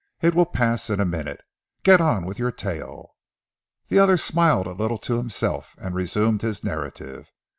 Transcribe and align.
"It 0.19 0.33
will 0.33 0.47
pass 0.47 0.89
in 0.89 0.99
a 0.99 1.05
minute. 1.05 1.41
Get 1.83 2.01
on 2.01 2.25
with 2.25 2.39
your 2.39 2.51
tale." 2.51 3.13
The 3.89 3.99
other 3.99 4.17
smiled 4.17 4.65
a 4.65 4.71
little 4.71 4.97
to 4.97 5.17
himself, 5.17 5.75
and 5.77 5.93
resumed 5.93 6.41
his 6.41 6.63
narrative. 6.63 7.29